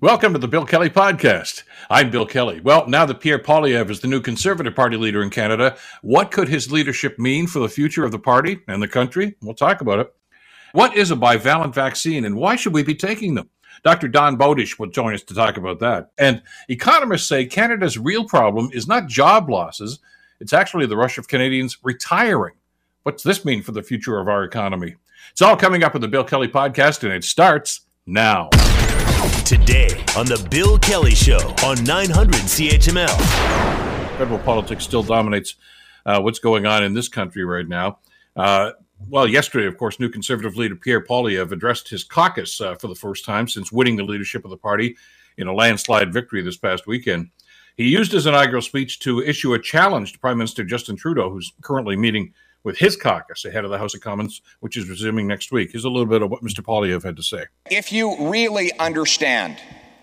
[0.00, 1.64] Welcome to the Bill Kelly Podcast.
[1.90, 2.60] I'm Bill Kelly.
[2.60, 6.48] Well, now that Pierre Poilievre is the new Conservative Party leader in Canada, what could
[6.48, 9.34] his leadership mean for the future of the party and the country?
[9.42, 10.14] We'll talk about it.
[10.70, 13.50] What is a bivalent vaccine and why should we be taking them?
[13.82, 14.06] Dr.
[14.06, 16.12] Dawn Bowdish will join us to talk about that.
[16.16, 19.98] And economists say Canada's real problem is not job losses,
[20.38, 22.54] it's actually the rush of Canadians retiring.
[23.02, 24.94] What's this mean for the future of our economy?
[25.32, 28.48] It's all coming up in the Bill Kelly Podcast, and it starts now.
[29.48, 34.18] Today on The Bill Kelly Show on 900 CHML.
[34.18, 35.54] Federal politics still dominates
[36.04, 37.98] uh, what's going on in this country right now.
[38.36, 38.72] Uh,
[39.08, 42.94] well, yesterday, of course, new conservative leader Pierre Poilievre addressed his caucus uh, for the
[42.94, 44.98] first time since winning the leadership of the party
[45.38, 47.30] in a landslide victory this past weekend.
[47.74, 51.54] He used his inaugural speech to issue a challenge to Prime Minister Justin Trudeau, who's
[51.62, 55.52] currently meeting with his caucus ahead of the House of Commons, which is resuming next
[55.52, 55.70] week.
[55.72, 56.60] Here's a little bit of what Mr.
[56.60, 57.44] Poilievre had to say.
[57.70, 59.58] If you really understand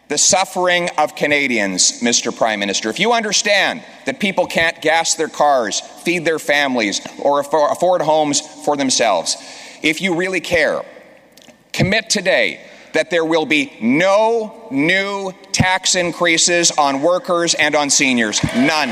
[0.08, 2.36] the suffering of Canadians, Mr.
[2.36, 7.40] Prime Minister, if you understand that people can't gas their cars, feed their families, or
[7.40, 9.36] afford homes for themselves,
[9.82, 10.84] if you really care,
[11.74, 12.62] commit today
[12.94, 18.42] that there will be no new tax increases on workers and on seniors.
[18.56, 18.90] None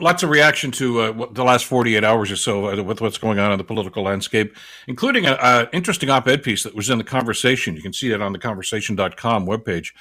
[0.00, 3.38] lots of reaction to uh, the last 48 hours or so uh, with what's going
[3.38, 7.04] on in the political landscape, including an interesting op ed piece that was in the
[7.04, 7.76] conversation.
[7.76, 9.92] You can see it on the conversation.com webpage.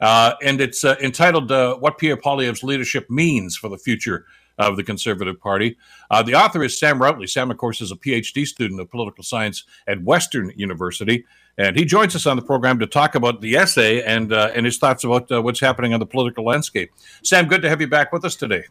[0.00, 4.26] Uh, and it's uh, entitled uh, What Pierre Poilievre's Leadership Means for the Future
[4.58, 5.76] of the Conservative Party.
[6.10, 7.28] Uh, the author is Sam Routley.
[7.28, 11.24] Sam, of course, is a PhD student of political science at Western University.
[11.58, 14.78] And he joins us on the program to talk about the essay and, and his
[14.78, 16.92] thoughts about what's happening on the political landscape.
[17.22, 18.64] Sam, good to have you back with us today.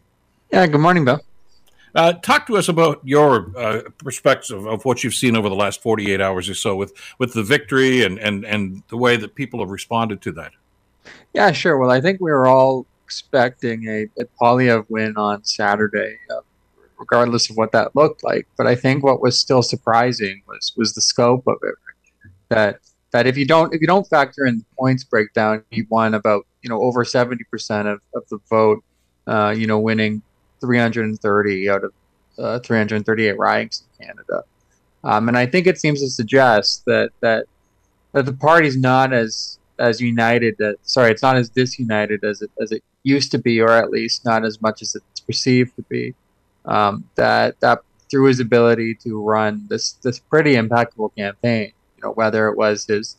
[0.54, 1.20] Yeah, good morning, Bill.
[1.96, 5.82] Uh, talk to us about your uh, perspective of what you've seen over the last
[5.82, 9.58] 48 hours or so with, with the victory and, and, and the way that people
[9.58, 10.52] have responded to that.
[11.32, 11.76] Yeah, sure.
[11.76, 16.42] Well, I think we were all expecting a, a Poilievre win on Saturday, uh,
[17.00, 18.46] regardless of what that looked like.
[18.56, 21.74] But I think what was still surprising was was the scope of it.
[22.50, 22.78] That
[23.10, 26.46] that if you don't if you don't factor in the points breakdown, he won about
[26.62, 28.84] you know over 70 percent of, of the vote.
[29.26, 30.22] Uh, you know, winning
[30.60, 31.92] 330 out of
[32.38, 34.44] uh, 338 ridings in Canada.
[35.02, 37.46] Um, and I think it seems to suggest that that
[38.12, 40.56] that the party's not as as united.
[40.58, 43.90] That, sorry, it's not as disunited as it as it used to be, or at
[43.90, 46.14] least not as much as it's perceived to be.
[46.64, 52.12] Um, that that through his ability to run this this pretty impeccable campaign, you know,
[52.12, 53.16] whether it was his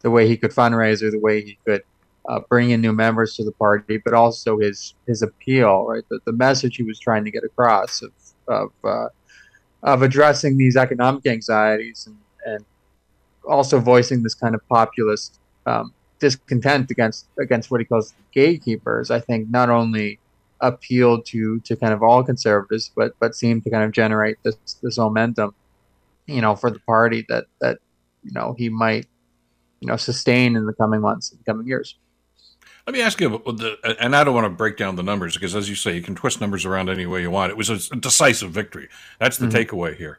[0.00, 1.82] the way he could fundraise or the way he could
[2.28, 6.04] uh, bring in new members to the party, but also his his appeal, right?
[6.08, 8.12] The, the message he was trying to get across of
[8.48, 9.08] of uh,
[9.82, 12.16] of addressing these economic anxieties and,
[12.46, 12.64] and
[13.46, 19.10] also voicing this kind of populist um, discontent against against what he calls gatekeepers.
[19.10, 20.20] I think not only
[20.60, 24.56] appealed to to kind of all conservatives, but but seemed to kind of generate this
[24.82, 25.54] this momentum,
[26.26, 27.78] you know, for the party that that
[28.22, 29.06] you know he might
[29.80, 31.96] you know sustain in the coming months and coming years.
[32.86, 35.54] Let me ask you, the, and I don't want to break down the numbers because,
[35.54, 37.50] as you say, you can twist numbers around any way you want.
[37.50, 38.88] It was a decisive victory.
[39.20, 39.56] That's the mm-hmm.
[39.56, 40.18] takeaway here.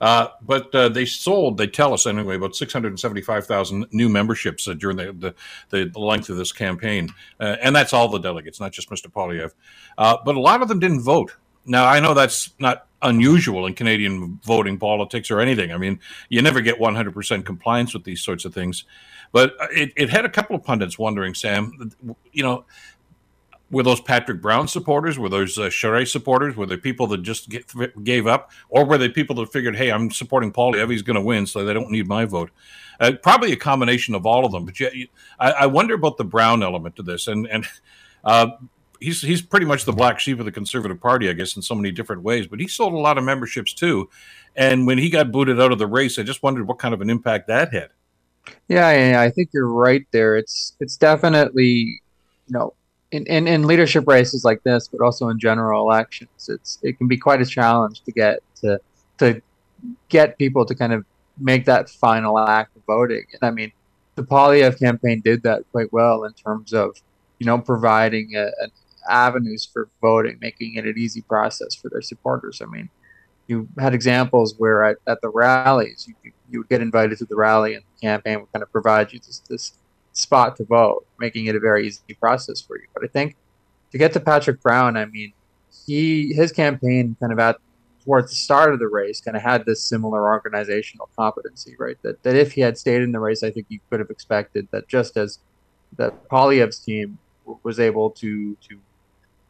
[0.00, 4.96] Uh, but uh, they sold, they tell us anyway, about 675,000 new memberships uh, during
[4.96, 5.34] the,
[5.70, 7.08] the, the, length of this campaign.
[7.40, 9.06] Uh, and that's all the delegates, not just Mr.
[9.06, 9.52] Poilievre.
[9.96, 11.34] Uh, but a lot of them didn't vote.
[11.66, 15.72] Now, I know that's not unusual in Canadian voting politics or anything.
[15.72, 18.84] I mean, you never get 100% compliance with these sorts of things.
[19.34, 21.90] But it, it had a couple of pundits wondering, Sam,
[22.30, 22.66] you know,
[23.68, 25.18] were those Patrick Brown supporters?
[25.18, 26.54] Were those uh, Charest supporters?
[26.54, 27.64] Were they people that just get,
[28.04, 28.52] gave up?
[28.68, 31.64] Or were they people that figured, hey, I'm supporting Poilievre, he's going to win, so
[31.64, 32.52] they don't need my vote?
[33.00, 34.66] Uh, probably a combination of all of them.
[34.66, 34.76] But
[35.40, 37.26] I, I, wonder about the Brown element to this.
[37.26, 37.66] And, and
[38.22, 38.50] uh,
[39.00, 41.74] he's he's pretty much the black sheep of the Conservative Party, I guess, in so
[41.74, 42.46] many different ways.
[42.46, 44.10] But he sold a lot of memberships too.
[44.54, 47.00] And when he got booted out of the race, I just wondered what kind of
[47.00, 47.88] an impact that had.
[48.68, 50.36] Yeah, yeah, I think you're right there.
[50.36, 52.00] It's it's definitely
[52.46, 52.74] you know
[53.14, 57.06] in, in, in leadership races like this, but also in general elections, it's it can
[57.06, 58.80] be quite a challenge to get to
[59.18, 59.40] to
[60.08, 61.04] get people to kind of
[61.38, 63.24] make that final act of voting.
[63.32, 63.72] And I mean,
[64.16, 66.96] the Poilievre campaign did that quite well in terms of
[67.38, 68.70] you know providing a, an
[69.08, 72.60] avenues for voting, making it an easy process for their supporters.
[72.60, 72.88] I mean,
[73.46, 77.36] you had examples where at, at the rallies, you, you would get invited to the
[77.36, 79.72] rally and the campaign would kind of provide you this, this
[80.12, 82.86] spot to vote, making it a very easy process for you.
[82.94, 83.36] But I think
[83.92, 85.32] to get to Patrick Brown, I mean,
[85.86, 87.58] he his campaign kind of at
[88.04, 91.96] towards the start of the race kind of had this similar organizational competency, right?
[92.02, 94.68] That that if he had stayed in the race, I think you could have expected
[94.70, 95.38] that just as
[95.96, 97.18] that Poilievre's team
[97.62, 98.78] was able to to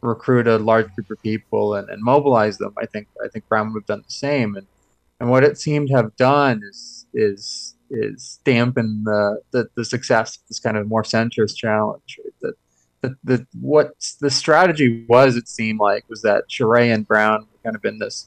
[0.04, 2.74] recruit a large group of people and, and mobilize them.
[2.78, 4.56] I think I think Brown would have done the same.
[4.56, 4.66] And
[5.20, 10.36] and what it seemed to have done is is is dampen the, the, the success
[10.36, 12.18] of this kind of more centrist challenge.
[12.22, 12.34] Right?
[12.42, 12.54] That
[13.02, 17.62] the, the what the strategy was, it seemed like, was that Charest and Brown were
[17.62, 18.26] kind of in this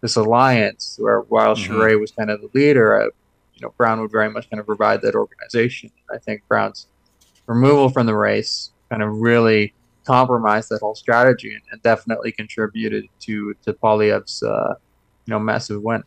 [0.00, 1.72] this alliance where while mm-hmm.
[1.72, 3.04] Charest was kind of the leader, uh,
[3.54, 5.90] you know, Brown would very much kind of provide that organization.
[6.12, 6.86] I think Brown's
[7.46, 9.74] removal from the race kind of really
[10.08, 14.74] compromised that whole strategy and, and definitely contributed to to Poilievre's uh,
[15.26, 16.02] you know massive win.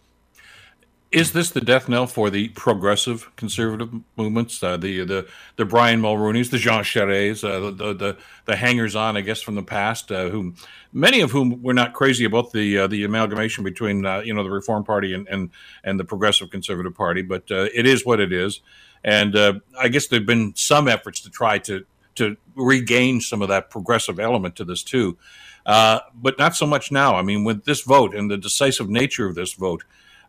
[1.11, 5.27] Is this the death knell for the progressive conservative movements, uh, the the
[5.57, 9.55] the Brian Mulroney's, the Jean Charest's, uh, the, the the hangers on, I guess, from
[9.55, 10.55] the past, uh, whom
[10.93, 14.43] many of whom were not crazy about the uh, the amalgamation between uh, you know
[14.43, 15.51] the Reform Party and and,
[15.83, 18.61] and the Progressive Conservative Party, but it is what it is,
[19.03, 19.37] and
[19.77, 21.85] I guess there've been some efforts to try to
[22.15, 25.17] to regain some of that progressive element to this too,
[25.65, 27.15] but not so much now.
[27.15, 29.83] I mean, with this vote and the decisive nature of this vote.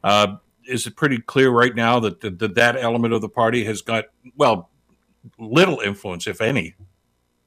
[0.05, 0.37] Uh,
[0.67, 4.05] is it pretty clear right now that, that that element of the party has got
[4.37, 4.71] well
[5.39, 6.75] little influence, if any?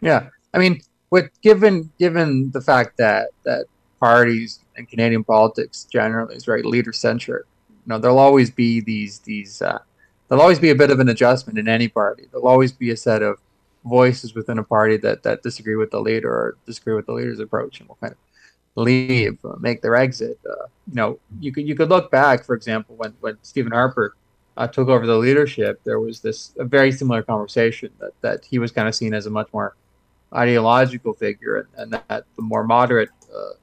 [0.02, 3.66] Yeah, I mean, with given given the fact that that
[4.00, 9.20] parties and Canadian politics generally is very leader centric, you know, there'll always be these
[9.20, 9.80] these uh,
[10.28, 12.28] there'll always be a bit of an adjustment in any party.
[12.32, 13.40] There'll always be a set of
[13.86, 17.40] voices within a party that that disagree with the leader or disagree with the leader's
[17.40, 18.18] approach, and will kind of
[18.76, 20.40] leave, uh, make their exit.
[20.50, 24.16] Uh, you know, you could you could look back, for example, when when Stephen Harper
[24.58, 28.60] uh, took over the leadership, there was this a very similar conversation that that he
[28.60, 29.76] was kind of seen as a much more
[30.34, 33.54] ideological figure, and, and that the more moderate uh,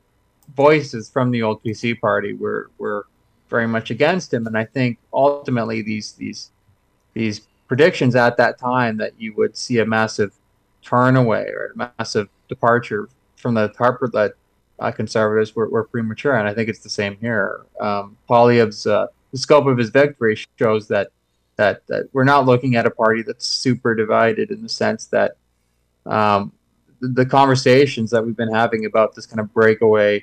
[0.55, 3.07] voices from the old PC party were were
[3.51, 4.47] very much against him.
[4.47, 6.51] And I think ultimately these these
[7.13, 10.35] these predictions at that time that you would see a massive
[10.83, 14.33] turn away or a massive departure from the Harper led
[14.79, 17.63] uh, conservatives were, were, premature, and I think it's the same here.
[17.81, 21.13] Um, Poilievre's uh, the scope of his victory shows that
[21.57, 25.39] that that we're not looking at a party that's super divided in the sense that
[26.05, 26.53] um,
[27.01, 30.23] the, the, conversations that we've been having about this kind of breakaway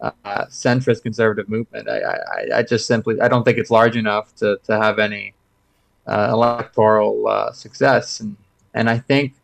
[0.00, 4.32] uh, centrist conservative movement, I, I, I, just simply I don't think it's large enough
[4.36, 5.34] to to have any
[6.06, 8.36] uh, electoral uh, success, and
[8.74, 9.34] and I think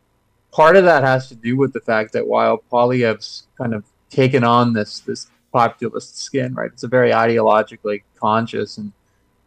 [0.52, 4.44] part of that has to do with the fact that while Poilievre's kind of taken
[4.44, 6.70] on this this populist skin, right?
[6.72, 8.92] It's a very ideologically conscious and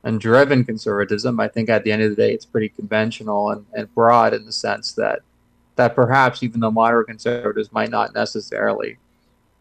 [0.05, 1.39] and driven conservatism.
[1.39, 4.45] I think at the end of the day, it's pretty conventional and, and broad in
[4.45, 5.19] the sense that
[5.75, 8.97] that perhaps even the moderate conservatives might not necessarily,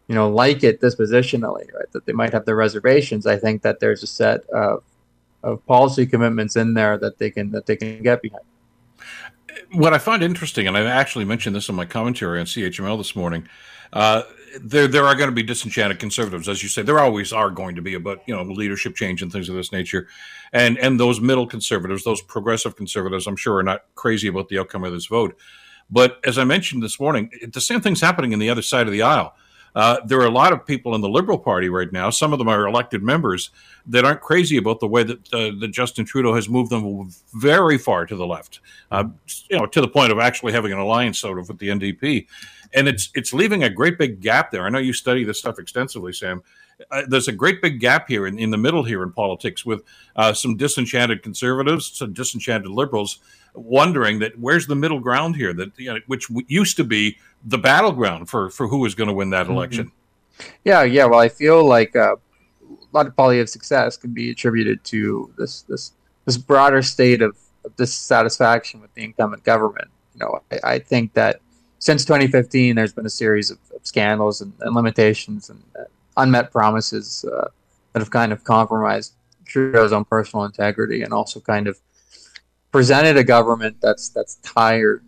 [0.07, 1.91] you know, like it dispositionally, right?
[1.91, 3.25] That they might have their reservations.
[3.25, 4.83] I think that there's a set of
[5.43, 8.43] of policy commitments in there that they can that they can get behind.
[9.73, 13.15] What I find interesting, and I actually mentioned this in my commentary on CHML this
[13.15, 13.47] morning,
[13.91, 14.23] uh,
[14.61, 16.81] there there are going to be disenchanted conservatives, as you say.
[16.81, 19.71] There always are going to be about you know leadership change and things of this
[19.71, 20.07] nature,
[20.53, 24.59] and and those middle conservatives, those progressive conservatives, I'm sure are not crazy about the
[24.59, 25.37] outcome of this vote.
[25.89, 28.93] But as I mentioned this morning, the same thing's happening in the other side of
[28.93, 29.35] the aisle.
[29.75, 32.09] Uh, there are a lot of people in the Liberal Party right now.
[32.09, 33.49] Some of them are elected members
[33.87, 37.77] that aren't crazy about the way that, uh, that Justin Trudeau has moved them very
[37.77, 38.59] far to the left,
[38.91, 39.05] uh,
[39.49, 42.27] you know, to the point of actually having an alliance sort of with the NDP,
[42.73, 44.65] and it's it's leaving a great big gap there.
[44.65, 46.43] I know you study this stuff extensively, Sam.
[46.91, 49.83] Uh, there's a great big gap here in, in the middle here in politics with
[50.15, 53.19] uh, some disenchanted conservatives, some disenchanted liberals,
[53.53, 57.57] wondering that where's the middle ground here that you know, which used to be the
[57.57, 59.55] battleground for for who was going to win that mm-hmm.
[59.55, 59.91] election.
[60.63, 61.05] Yeah, yeah.
[61.05, 65.63] Well, I feel like uh, a lot of Poilievre's success can be attributed to this
[65.63, 65.93] this
[66.25, 69.89] this broader state of, of dissatisfaction with the incumbent government.
[70.15, 71.41] You know, I, I, think that
[71.79, 75.83] since 2015, there's been a series of, of scandals and, and, limitations and uh,
[76.15, 77.49] unmet promises uh,
[77.91, 81.77] that have kind of compromised Trudeau's own personal integrity and also kind of
[82.71, 85.03] presented a government that's that's tired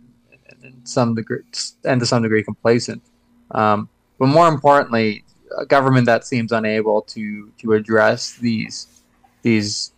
[0.62, 1.40] and some degree
[1.84, 3.02] and to some degree complacent.
[3.50, 3.88] Um,
[4.18, 5.24] but more importantly,
[5.56, 9.02] a government that seems unable to to address these
[9.42, 9.92] these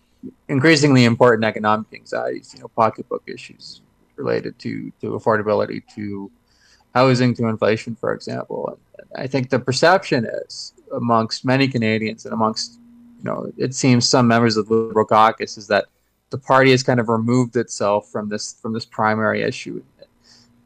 [0.49, 3.83] increasingly important economic anxieties, you know, pocketbook issues
[4.17, 6.31] related to to affordability, to
[6.95, 8.69] housing, to inflation, for example.
[8.69, 8.79] And,
[9.17, 12.79] I think the perception is amongst many Canadians and amongst
[13.19, 15.87] you know, it seems some members of the Liberal caucus is that
[16.31, 19.83] the party has kind of removed itself from this from this primary issue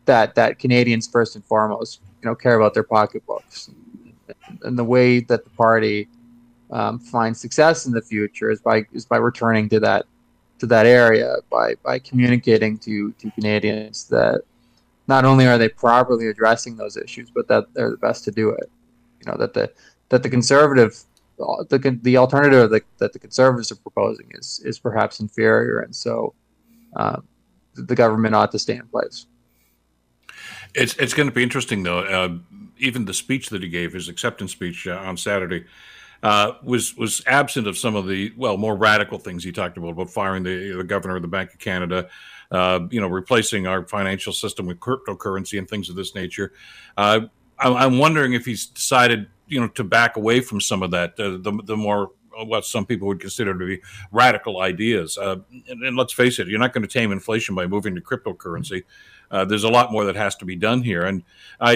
[0.04, 3.70] that that Canadians first and foremost you know care about their pocketbooks
[4.62, 6.08] and the way that the party
[6.70, 10.06] um, finds success in the future is by is by returning to that
[10.58, 14.42] to that area by by communicating to to Canadians that
[15.08, 18.50] not only are they properly addressing those issues, but that they're the best to do
[18.50, 18.70] it.
[19.20, 19.72] You know that the
[20.08, 21.02] that the conservative
[21.36, 26.34] the the alternative that, that the conservatives are proposing is is perhaps inferior, and so
[26.96, 27.26] um,
[27.74, 29.26] the government ought to stay in place.
[30.74, 32.00] It's it's going to be interesting though.
[32.00, 32.38] Uh,
[32.78, 35.64] even the speech that he gave, his acceptance speech uh, on Saturday,
[36.22, 39.90] uh, was was absent of some of the well more radical things he talked about
[39.90, 42.08] about firing the, the governor of the Bank of Canada,
[42.50, 46.52] uh, you know, replacing our financial system with cryptocurrency and things of this nature.
[46.96, 47.20] Uh,
[47.58, 51.38] I'm wondering if he's decided, you know, to back away from some of that, uh,
[51.38, 52.10] the the more
[52.44, 55.18] what some people would consider to be radical ideas.
[55.18, 55.36] Uh,
[55.68, 58.84] and, and, let's face it, you're not going to tame inflation by moving to cryptocurrency.
[59.32, 61.24] Uh, there's a lot more that has to be done here, and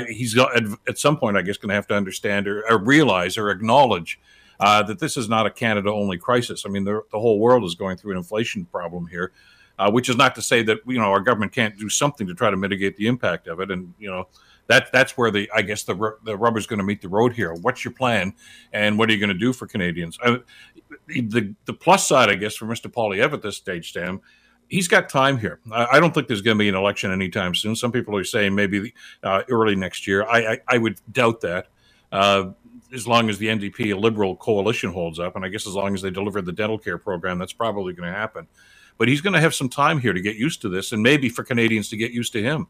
[0.08, 3.50] he's at, some point, I guess, going to have to understand or, or realize or
[3.50, 4.20] acknowledge
[4.60, 6.64] uh, that this is not a Canada-only crisis.
[6.66, 9.32] I mean, the, the whole world is going through an inflation problem here.
[9.78, 12.32] Uh, which is not to say that you know our government can't do something to
[12.32, 14.26] try to mitigate the impact of it, and you know
[14.68, 17.52] that that's where the I guess the the rubber's going to meet the road here.
[17.52, 18.32] What's your plan,
[18.72, 20.18] and what are you going to do for Canadians?
[20.24, 20.38] I,
[21.08, 22.90] the the plus side, I guess, for Mr.
[22.90, 24.22] Poilievre at this stage, Sam,
[24.68, 25.60] he's got time here.
[25.70, 27.76] I, don't think there's going to be an election anytime soon.
[27.76, 28.92] Some people are saying maybe
[29.22, 30.24] uh, early next year.
[30.24, 31.68] I, I, I would doubt that.
[32.12, 32.50] Uh,
[32.94, 36.02] as long as the NDP Liberal coalition holds up, and I guess as long as
[36.02, 38.46] they deliver the dental care program, that's probably going to happen.
[38.96, 41.28] But he's going to have some time here to get used to this, and maybe
[41.28, 42.68] for Canadians to get used to him.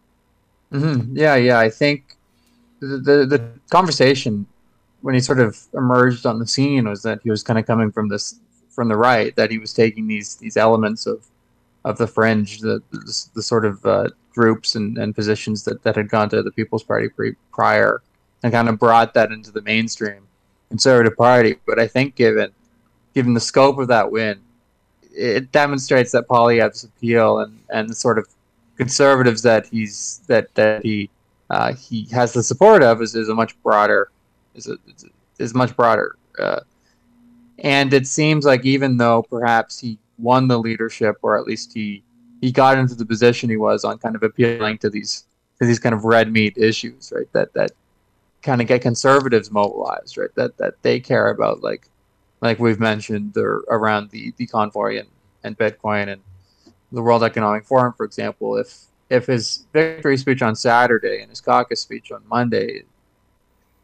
[0.72, 1.16] Mm-hmm.
[1.16, 1.58] Yeah, yeah.
[1.58, 2.16] I think
[2.80, 4.46] the, the, the conversation
[5.02, 7.92] when he sort of emerged on the scene was that he was kind of coming
[7.92, 11.24] from this from the right, that he was taking these these elements of
[11.86, 15.96] of the fringe, the the, the sort of uh, groups and, and positions that, that
[15.96, 18.02] had gone to the People's Party pre- prior,
[18.42, 20.26] and kind of brought that into the mainstream
[20.68, 21.56] Conservative Party.
[21.64, 22.50] But I think given
[23.14, 24.40] given the scope of that win,
[25.12, 28.26] it demonstrates that Poilievre's appeal and and the sort of
[28.76, 31.08] conservatives that he's that that he
[31.50, 34.10] uh, he has the support of is, is a much broader
[34.56, 34.76] is a,
[35.38, 36.16] is much broader.
[36.36, 36.60] Uh,
[37.60, 42.02] and it seems like even though perhaps he won the leadership, or at least he
[42.40, 45.24] he got into the position he was on, kind of appealing to these
[45.58, 47.30] to these kind of red meat issues, right?
[47.32, 47.72] That that
[48.42, 50.34] kind of get conservatives mobilized, right?
[50.34, 51.88] That that they care about, like
[52.40, 55.08] like we've mentioned, around the the convoy and
[55.44, 56.22] and Bitcoin and
[56.92, 61.40] the World Economic Forum, for example, if if his victory speech on Saturday and his
[61.40, 62.82] caucus speech on Monday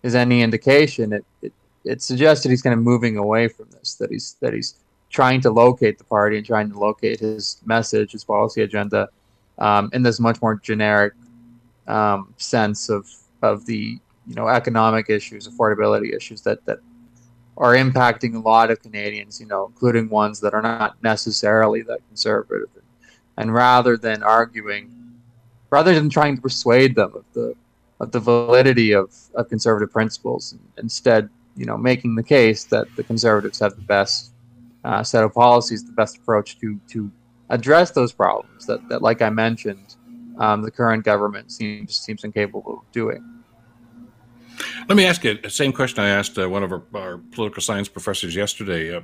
[0.03, 1.53] is any indication, it, it,
[1.85, 4.75] it suggests that he's kind of moving away from this, that he's that he's
[5.13, 9.09] trying to locate the party and trying to locate his message, his policy agenda,
[9.59, 11.13] um, in this much more generic
[11.87, 13.09] um, sense of
[13.43, 16.79] of the you know economic issues, affordability issues that that
[17.59, 22.01] are impacting a lot of Canadians, you know, including ones that are not necessarily that
[22.09, 22.69] conservative.
[23.37, 24.91] And rather than arguing,
[25.69, 27.55] rather than trying to persuade them of the
[28.01, 33.05] of the validity of, of conservative principles, instead, you know, making the case that the
[33.05, 34.32] conservatives have the best
[34.85, 37.11] uh, set of policies, the best approach to to
[37.51, 39.97] address those problems that, that like I mentioned,
[40.39, 43.23] um, the current government seems seems incapable of doing.
[44.89, 47.63] Let me ask you the same question I asked uh, one of our, our, political
[47.63, 48.95] science professors yesterday.
[48.95, 49.01] Uh,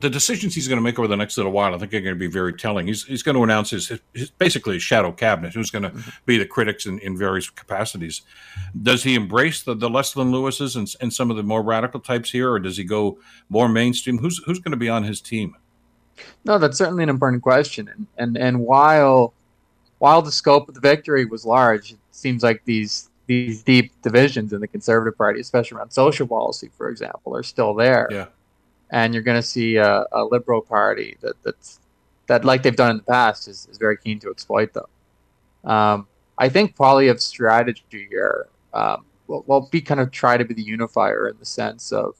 [0.00, 2.14] the decisions he's going to make over the next little while, I think, are going
[2.14, 2.86] to be very telling.
[2.86, 6.10] He's, he's going to announce his, his basically his shadow cabinet, who's going to mm-hmm.
[6.26, 8.22] be the critics in, in various capacities.
[8.82, 12.30] Does he embrace the, the Leslyn Lewises and, and some of the more radical types
[12.30, 14.18] here, or does he go more mainstream?
[14.18, 15.56] Who's who's going to be on his team?
[16.44, 19.32] No, that's certainly an important question, and and and while
[19.98, 24.52] while the scope of the victory was large, it seems like these these deep divisions
[24.52, 28.08] in the Conservative Party, especially around social policy, for example, are still there.
[28.10, 28.26] Yeah
[28.90, 31.80] and you're going to see a, a, liberal party that that's
[32.26, 34.86] that like they've done in the past is, is very keen to exploit them.
[35.64, 40.54] Um, I think Poilievre's strategy here um, will, will be kind of try to be
[40.54, 42.14] the unifier in the sense of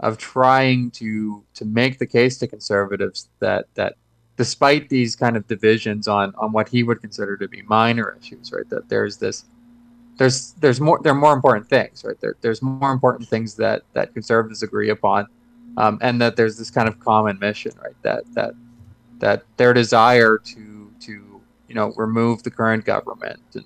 [0.00, 3.94] of trying to to make the case to conservatives that that
[4.36, 8.52] despite these kind of divisions on on what he would consider to be minor issues,
[8.52, 8.68] right?
[8.70, 9.44] That there's this
[10.16, 12.20] there's there's more there are more important things, right?
[12.20, 15.26] There, there's more important things that that conservatives agree upon
[15.76, 17.96] um, and that there's this kind of common mission, right?
[18.02, 18.54] That that
[19.18, 23.64] that their desire to to you know remove the current government and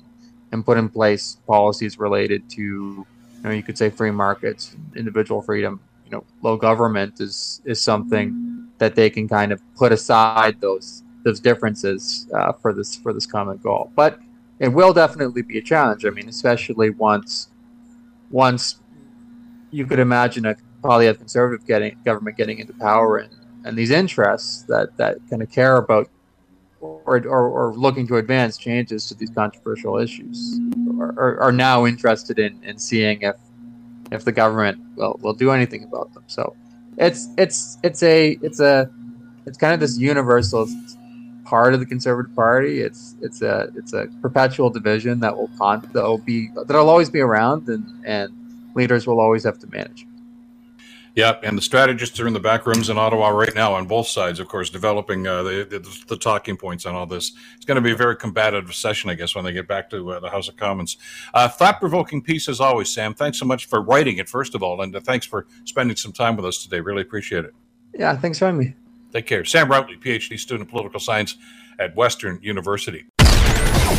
[0.52, 3.06] and put in place policies related to you
[3.42, 8.68] know you could say free markets, individual freedom, you know, low government is is something
[8.78, 13.26] that they can kind of put aside those those differences uh, for this for this
[13.26, 13.92] common goal.
[13.94, 14.18] But
[14.58, 16.04] it will definitely be a challenge.
[16.06, 17.48] I mean, especially once
[18.30, 18.80] once
[19.70, 24.62] you could imagine a Poilievre conservative getting government getting into power and, and these interests
[24.62, 26.08] that, that kind of care about
[26.80, 30.60] or, or, or looking to advance changes to these controversial issues
[31.00, 33.36] are, are now interested in, in seeing if
[34.10, 36.24] if the government will, will do anything about them.
[36.26, 36.56] So
[36.96, 38.90] it's it's it's a it's a
[39.46, 40.68] it's kind of this universal
[41.44, 42.80] part of the Conservative Party.
[42.80, 47.10] It's it's a it's a perpetual division that will con that will be that'll always
[47.10, 48.32] be around, and and
[48.74, 50.06] leaders will always have to manage.
[51.18, 54.06] Yep, and the strategists are in the back rooms in Ottawa right now on both
[54.06, 57.32] sides, of course, developing uh, the, the, the talking points on all this.
[57.56, 60.12] It's going to be a very combative session, I guess, when they get back to
[60.12, 60.96] uh, the House of Commons.
[61.34, 63.14] Uh, Thought provoking piece as always, Sam.
[63.14, 66.12] Thanks so much for writing it, first of all, and uh, thanks for spending some
[66.12, 66.78] time with us today.
[66.78, 67.52] Really appreciate it.
[67.94, 68.76] Yeah, thanks for having me.
[69.12, 69.44] Take care.
[69.44, 71.36] Sam Routley, PhD student of political science
[71.80, 73.06] at Western University.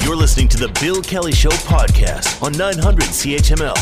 [0.03, 3.73] You're listening to the Bill Kelly Show podcast on 900 CHML.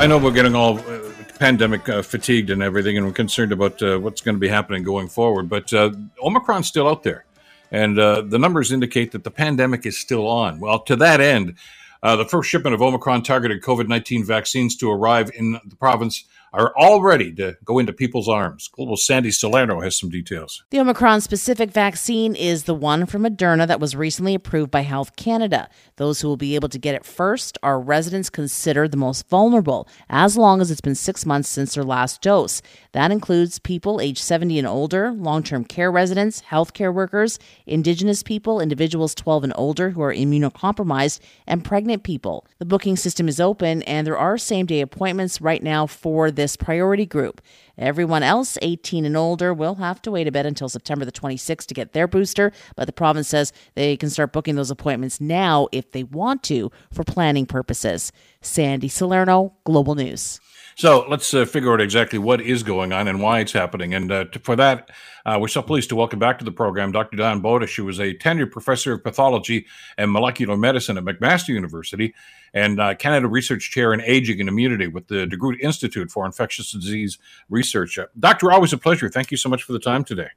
[0.00, 0.97] I know we're getting all uh,
[1.38, 4.82] pandemic uh, fatigued and everything, and we're concerned about uh, what's going to be happening
[4.82, 5.48] going forward.
[5.48, 5.92] But uh,
[6.22, 7.24] Omicron's still out there,
[7.70, 10.60] and uh, the numbers indicate that the pandemic is still on.
[10.60, 11.54] Well, to that end,
[12.02, 16.24] uh, the first shipment of Omicron targeted COVID 19 vaccines to arrive in the province
[16.52, 18.68] are all ready to go into people's arms.
[18.68, 20.64] Global Sandy Salerno has some details.
[20.70, 25.16] The Omicron specific vaccine is the one from Moderna that was recently approved by Health
[25.16, 25.68] Canada.
[25.96, 29.88] Those who will be able to get it first are residents considered the most vulnerable,
[30.08, 32.62] as long as it's been six months since their last dose.
[32.92, 38.60] That includes people age 70 and older, long term care residents, healthcare workers, Indigenous people,
[38.60, 42.46] individuals 12 and older who are immunocompromised, and pregnant people.
[42.58, 46.56] The booking system is open, and there are same day appointments right now for this
[46.56, 47.42] priority group.
[47.76, 51.66] Everyone else 18 and older will have to wait a bit until September the 26th
[51.66, 55.66] to get their booster, but the province says they can start booking those appointments now
[55.72, 58.12] if they want to for planning purposes.
[58.40, 60.38] Sandy Salerno, Global News.
[60.78, 63.94] So let's uh, figure out exactly what is going on and why it's happening.
[63.94, 64.92] And uh, to, for that,
[65.26, 67.16] uh, we're so pleased to welcome back to the program Dr.
[67.16, 69.66] Diane Bowdish, who is a tenured professor of pathology
[69.96, 72.14] and molecular medicine at McMaster University
[72.54, 76.70] and uh, Canada Research Chair in Aging and Immunity with the DeGroote Institute for Infectious
[76.70, 77.18] Disease
[77.50, 77.98] Research.
[77.98, 79.08] Uh, doctor, always a pleasure.
[79.08, 80.28] Thank you so much for the time today.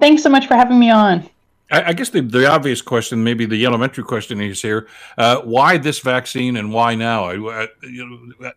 [0.00, 1.28] Thanks so much for having me on.
[1.70, 5.98] I, guess the, the obvious question, maybe the elementary question is here: uh, Why this
[5.98, 7.24] vaccine and why now?
[7.24, 8.52] I, you know,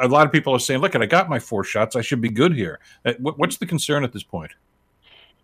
[0.00, 1.96] a lot of people are saying, "Look, I got my four shots.
[1.96, 4.52] I should be good here." Uh, what's the concern at this point?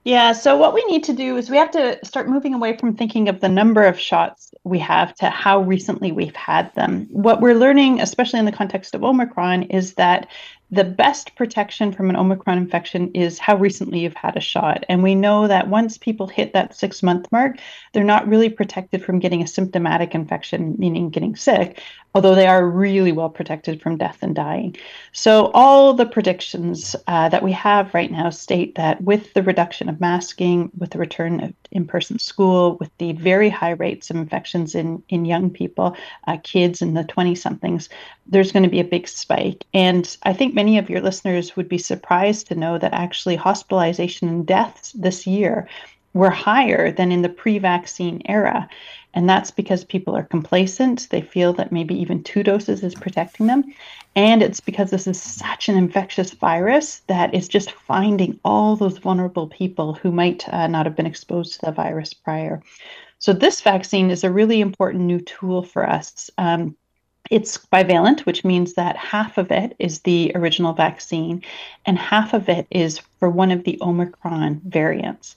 [0.04, 2.96] Yeah, so what we need to do is we have to start moving away from
[2.96, 7.06] thinking of the number of shots we have to how recently we've had them.
[7.11, 10.26] What we're learning, especially in the context of Omicron, is that
[10.72, 14.85] the best protection from an Omicron infection is how recently you've had a shot.
[14.88, 17.58] And we know that once people hit that six month mark,
[17.92, 21.82] they're not really protected from getting a symptomatic infection, meaning getting sick,
[22.14, 24.74] although they are really well protected from death and dying.
[25.12, 29.90] So, all the predictions uh, that we have right now state that with the reduction
[29.90, 34.16] of masking, with the return of in person school, with the very high rates of
[34.16, 37.88] infections in, in young people, uh, kids in the 20 somethings,
[38.26, 39.64] there's going to be a big spike.
[39.74, 44.29] And I think many of your listeners would be surprised to know that actually hospitalization
[44.29, 45.66] and deaths this year
[46.14, 48.68] were higher than in the pre vaccine era.
[49.12, 51.09] And that's because people are complacent.
[51.11, 53.64] They feel that maybe even two doses is protecting them.
[54.14, 58.98] And it's because this is such an infectious virus that it's just finding all those
[58.98, 62.62] vulnerable people who might uh, not have been exposed to the virus prior.
[63.18, 66.31] So, this vaccine is a really important new tool for us.
[66.38, 66.77] Um,
[67.32, 71.42] it's bivalent, which means that half of it is the original vaccine
[71.86, 75.34] and half of it is for one of the Omicron variants.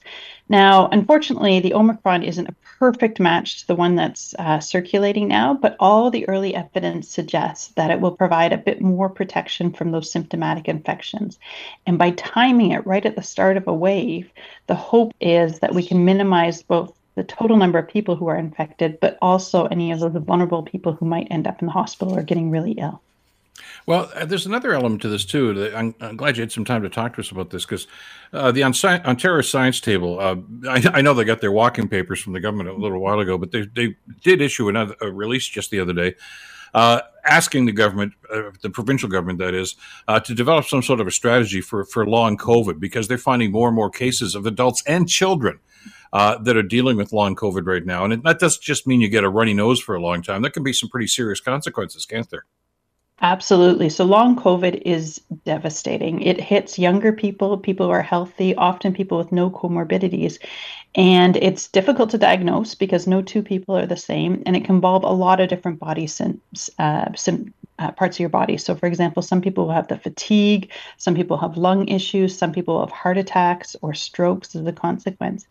[0.50, 5.54] Now, unfortunately, the Omicron isn't a perfect match to the one that's uh, circulating now,
[5.54, 9.92] but all the early evidence suggests that it will provide a bit more protection from
[9.92, 11.40] those symptomatic infections.
[11.88, 14.30] And by timing it right at the start of a wave,
[14.68, 18.38] the hope is that we can minimize both the total number of people who are
[18.38, 22.18] infected, but also any of the vulnerable people who might end up in the hospital
[22.18, 23.02] or getting really ill.
[23.86, 25.72] Well, uh, there's another element to this too.
[25.76, 27.88] I'm, I'm, glad you had some time to talk to us about this because
[28.34, 30.20] uh, the Ontario Science Table.
[30.20, 30.36] Uh,
[30.68, 33.38] I, I, know they got their walking papers from the government a little while ago,
[33.38, 36.16] but they, they did issue another a release just the other day,
[36.74, 39.76] uh, asking the government, uh, the provincial government, that is,
[40.26, 43.68] to develop some sort of a strategy for for long COVID because they're finding more
[43.68, 45.60] and more cases of adults and children
[46.14, 48.06] uh, that are dealing with long COVID right now.
[48.06, 50.42] And that doesn't just mean you get a runny nose for a long time.
[50.42, 52.46] There can be some pretty serious consequences, can't there?
[53.22, 53.90] Absolutely.
[53.90, 56.22] So long COVID is devastating.
[56.22, 60.38] It hits younger people, people who are healthy, often people with no comorbidities.
[60.96, 64.42] And it's difficult to diagnose because no two people are the same.
[64.46, 66.10] And it can involve a lot of different body
[66.80, 68.58] uh, sim, uh, parts of your body.
[68.58, 72.54] So, for example, some people will have the fatigue, some people have lung issues, some
[72.54, 75.46] people have heart attacks or strokes as a consequence.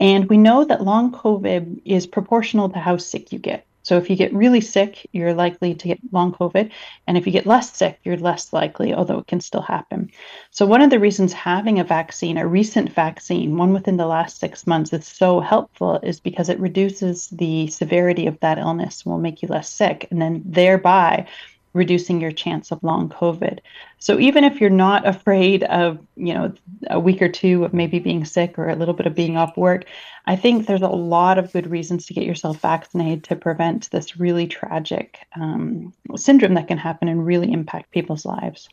[0.00, 3.64] And we know that long COVID is proportional to how sick you get.
[3.92, 6.70] So if you get really sick, you're likely to get long COVID.
[7.06, 10.10] And if you get less sick, you're less likely, although it can still happen.
[10.50, 14.40] So one of the reasons having a vaccine, a recent vaccine, one within the last
[14.40, 19.18] six months, is so helpful is because it reduces the severity of that illness, will
[19.18, 21.26] make you less sick, and then thereby
[21.72, 23.60] reducing your chance of long COVID.
[23.98, 26.52] So even if you're not afraid of, you know,
[26.90, 29.56] a week or two of maybe being sick or a little bit of being off
[29.56, 29.84] work,
[30.26, 34.18] I think there's a lot of good reasons to get yourself vaccinated to prevent this
[34.18, 38.68] really tragic um, syndrome that can happen and really impact people's lives.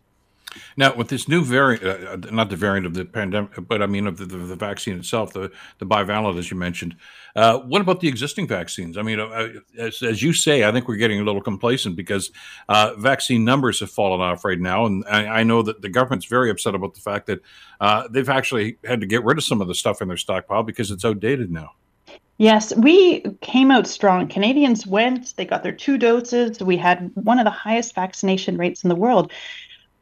[0.77, 3.87] Now, with this new variant, uh, uh, not the variant of the pandemic, but I
[3.87, 6.95] mean of the, the, the vaccine itself, the, the bivalent, as you mentioned,
[7.35, 8.97] uh, what about the existing vaccines?
[8.97, 11.95] I mean, uh, uh, as, as, you say, I think we're getting a little complacent
[11.95, 12.31] because
[12.67, 14.85] uh, vaccine numbers have fallen off right now.
[14.85, 17.41] And I, I, know that the government's very upset about the fact that
[18.11, 20.91] they've actually had to get rid of some of the stuff in their stockpile because
[20.91, 21.73] it's outdated now.
[22.39, 24.29] Yes, we came out strong.
[24.29, 26.61] Canadians went, they got their two doses.
[26.61, 29.33] We had one of the highest vaccination rates in the world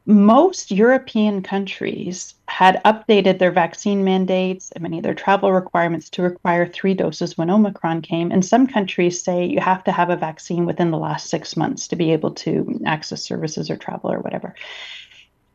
[0.08, 6.22] most European countries had updated their vaccine mandates and many of their travel requirements to
[6.22, 8.32] require three doses when Omicron came.
[8.32, 11.88] And some countries say you have to have a vaccine within the last six months
[11.88, 14.54] to be able to access services or travel or whatever.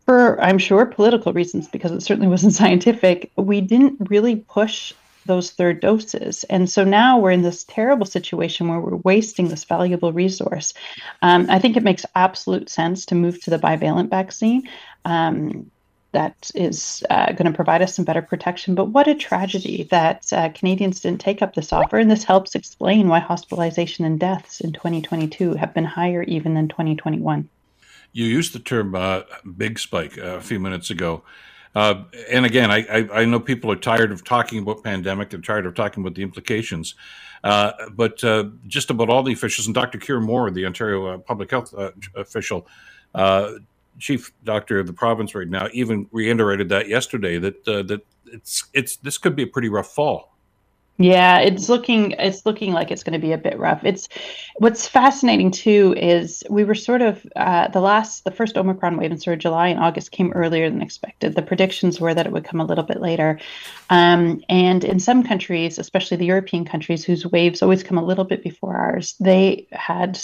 [0.05, 4.93] For, I'm sure, political reasons, because it certainly wasn't scientific, we didn't really push
[5.25, 6.43] those third doses.
[6.45, 10.73] And so now we're in this terrible situation where we're wasting this valuable resource.
[11.21, 14.67] Um, I think it makes absolute sense to move to the bivalent vaccine.
[15.05, 15.69] Um,
[16.13, 18.75] that is uh, going to provide us some better protection.
[18.75, 21.97] But what a tragedy that uh, Canadians didn't take up this offer.
[21.97, 26.67] And this helps explain why hospitalization and deaths in 2022 have been higher even than
[26.67, 27.49] 2021.
[28.13, 29.21] You used the term uh,
[29.57, 31.23] big spike uh, a few minutes ago.
[31.75, 35.31] Uh, and again, I, I, I, know people are tired of talking about pandemic.
[35.31, 36.93] They're tired of talking about the implications.
[37.43, 39.97] Uh, but uh, just about all the officials, and Dr.
[39.97, 42.67] Kieran Moore, the Ontario uh, public health uh, official,
[43.15, 43.53] uh,
[43.99, 48.95] chief doctor of the province right now, even reiterated that yesterday that that it's it's
[48.97, 50.32] this could be a pretty rough fall.
[50.97, 53.83] Yeah, it's looking it's looking like it's going to be a bit rough.
[53.83, 54.07] It's
[54.57, 59.11] what's fascinating too is we were sort of uh, the last the first Omicron wave
[59.11, 61.33] in sort of July and August came earlier than expected.
[61.33, 63.39] The predictions were that it would come a little bit later,
[63.89, 68.25] um, and in some countries, especially the European countries, whose waves always come a little
[68.25, 70.19] bit before ours, they had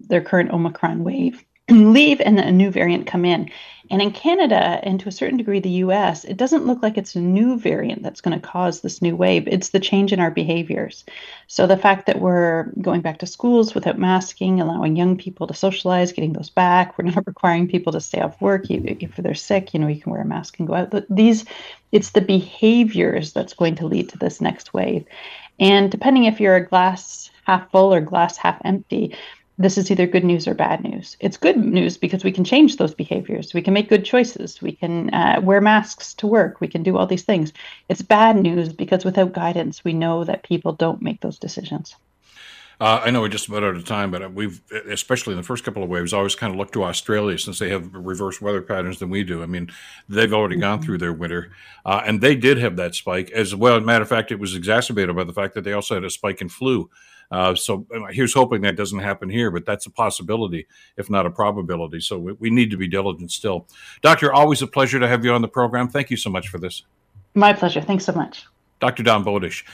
[0.00, 3.50] their current Omicron wave leave and a new variant come in.
[3.90, 7.16] And in Canada, and to a certain degree the US, it doesn't look like it's
[7.16, 9.48] a new variant that's going to cause this new wave.
[9.48, 11.04] It's the change in our behaviors.
[11.48, 15.54] So the fact that we're going back to schools without masking, allowing young people to
[15.54, 19.74] socialize, getting those back, we're not requiring people to stay off work if they're sick,
[19.74, 20.94] you know, you can wear a mask and go out.
[21.10, 21.44] These
[21.90, 25.04] it's the behaviors that's going to lead to this next wave.
[25.58, 29.16] And depending if you're a glass half full or glass half empty,
[29.60, 31.18] this is either good news or bad news.
[31.20, 33.52] It's good news because we can change those behaviors.
[33.52, 34.62] We can make good choices.
[34.62, 36.62] We can uh, wear masks to work.
[36.62, 37.52] We can do all these things.
[37.90, 41.94] It's bad news because without guidance, we know that people don't make those decisions.
[42.80, 45.64] Uh, I know we're just about out of time, but we've, especially in the first
[45.64, 48.98] couple of waves, always kind of looked to Australia since they have reverse weather patterns
[48.98, 49.42] than we do.
[49.42, 49.70] I mean,
[50.08, 50.62] they've already mm-hmm.
[50.62, 51.50] gone through their winter,
[51.84, 53.76] uh, and they did have that spike as well.
[53.76, 56.04] As a matter of fact, it was exacerbated by the fact that they also had
[56.04, 56.88] a spike in flu.
[57.30, 60.66] Uh, so uh, here's hoping that doesn't happen here, but that's a possibility,
[60.96, 62.00] if not a probability.
[62.00, 63.68] So we, we need to be diligent still.
[64.02, 65.88] Doctor, always a pleasure to have you on the program.
[65.88, 66.82] Thank you so much for this.
[67.34, 67.80] My pleasure.
[67.80, 68.46] Thanks so much.
[68.80, 69.02] Dr.
[69.02, 69.64] Dawn Bowdish.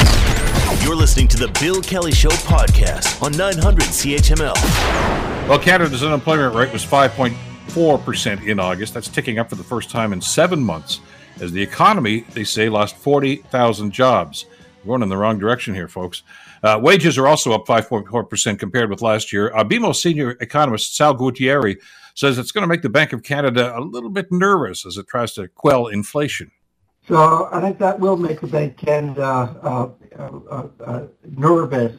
[0.85, 5.49] You're listening to the Bill Kelly Show podcast on 900 CHML.
[5.49, 8.93] Well, Canada's unemployment rate was 5.4% in August.
[8.93, 11.01] That's ticking up for the first time in seven months
[11.41, 14.47] as the economy, they say, lost 40,000 jobs.
[14.85, 16.23] We're going in the wrong direction here, folks.
[16.67, 19.55] Uh, wages are also up 5.4% compared with last year.
[19.55, 21.77] Uh, BMO senior economist Sal Guatieri
[22.17, 25.07] says it's going to make the Bank of Canada a little bit nervous as it
[25.07, 26.51] tries to quell inflation.
[27.07, 31.97] So I think that will make the Bank of Canada uh, uh, uh, uh nervous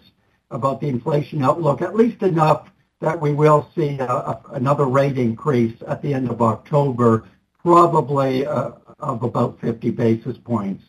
[0.52, 5.18] about the inflation outlook, at least enough that we will see a, a, another rate
[5.18, 7.24] increase at the end of October,
[7.64, 10.84] probably of about 50 basis points.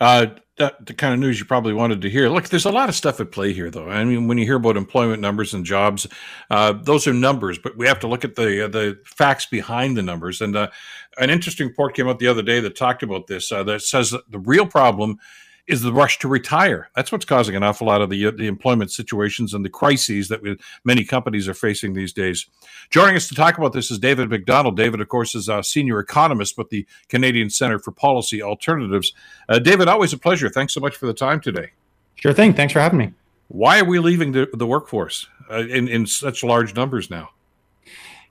[0.00, 0.26] Uh,
[0.58, 2.28] that the kind of news you probably wanted to hear.
[2.28, 3.88] Look, there's a lot of stuff at play here, though.
[3.88, 6.06] I mean, when you hear about employment numbers and jobs,
[6.50, 9.96] uh, those are numbers, but we have to look at the uh, the facts behind
[9.96, 10.40] the numbers.
[10.40, 10.68] And uh,
[11.18, 13.50] an interesting report came out the other day that talked about this.
[13.50, 15.18] Uh, that says that the real problem
[15.68, 16.90] is the rush to retire.
[16.96, 20.42] That's what's causing an awful lot of the the employment situations and the crises that
[20.42, 22.46] we, many companies are facing these days.
[22.90, 24.76] Joining us to talk about this is David Macdonald.
[24.76, 29.12] David, of course, is a senior economist with the Canadian Center for Policy Alternatives.
[29.48, 30.48] Uh, David, always a pleasure.
[30.48, 31.70] Thanks so much for the time today.
[32.16, 32.54] Sure thing.
[32.54, 33.12] Thanks for having me.
[33.48, 37.30] Why are we leaving the, the workforce uh, in, in such large numbers now?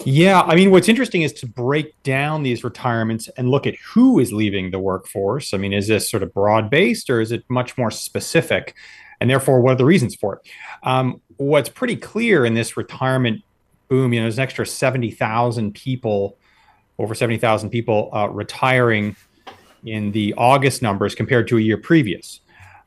[0.06, 4.20] Yeah, I mean, what's interesting is to break down these retirements and look at who
[4.20, 5.54] is leaving the workforce.
[5.54, 8.76] I mean, is this sort of broad based or is it much more specific?
[9.20, 10.50] And therefore, what are the reasons for it?
[10.84, 13.44] Um, what's pretty clear in this retirement
[13.92, 16.38] boom, you know, there's an extra 70,000 people,
[16.98, 19.18] over 70,000 people uh, retiring
[19.84, 22.40] in the August numbers compared to a year previous.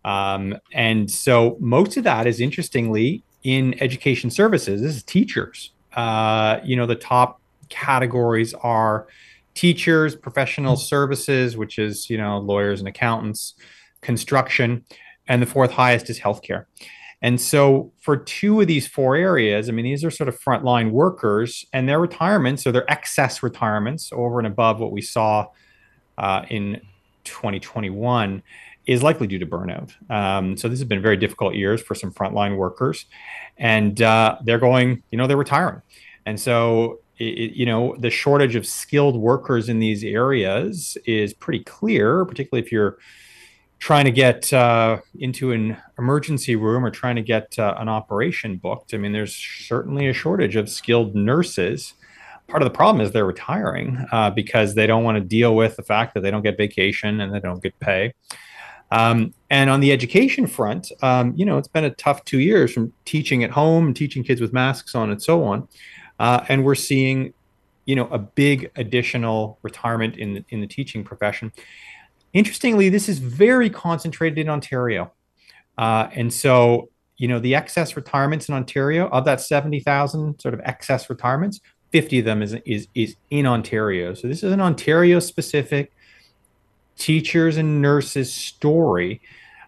[0.06, 4.80] Um, and so most of that is interestingly in education services.
[4.80, 5.73] This is teachers.
[5.94, 9.06] Uh, you know, the top categories are
[9.54, 13.54] teachers, professional services, which is, you know, lawyers and accountants,
[14.00, 14.84] construction,
[15.28, 16.66] and the fourth highest is healthcare.
[17.22, 20.90] And so for two of these four areas, I mean, these are sort of frontline
[20.90, 25.46] workers and their retirements or their excess retirements over and above what we saw
[26.18, 26.82] uh, in
[27.24, 28.42] 2021
[28.86, 29.92] is likely due to burnout.
[30.10, 33.06] Um, so this has been very difficult years for some frontline workers,
[33.56, 35.82] and uh, they're going, you know, they're retiring,
[36.26, 41.64] and so it, you know the shortage of skilled workers in these areas is pretty
[41.64, 42.98] clear, particularly if you're
[43.78, 48.56] trying to get uh, into an emergency room or trying to get uh, an operation
[48.56, 48.94] booked.
[48.94, 51.92] I mean, there's certainly a shortage of skilled nurses
[52.48, 55.76] part of the problem is they're retiring uh, because they don't want to deal with
[55.76, 58.12] the fact that they don't get vacation and they don't get pay.
[58.94, 62.72] Um, and on the education front, um, you know, it's been a tough two years
[62.72, 65.66] from teaching at home, and teaching kids with masks on, and so on.
[66.20, 67.34] Uh, and we're seeing,
[67.86, 71.50] you know, a big additional retirement in the, in the teaching profession.
[72.32, 75.12] Interestingly, this is very concentrated in Ontario,
[75.76, 80.54] uh, and so you know the excess retirements in Ontario of that seventy thousand sort
[80.54, 84.14] of excess retirements, fifty of them is is is in Ontario.
[84.14, 85.92] So this is an Ontario specific
[86.96, 89.20] teachers and nurses story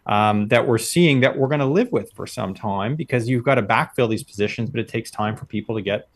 [0.07, 3.45] um, that we're seeing that we're going to live with for some time because you've
[3.45, 6.09] got to backfill these positions, but it takes time for people to get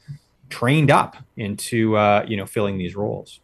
[0.49, 3.41] trained up into uh, you know filling these roles.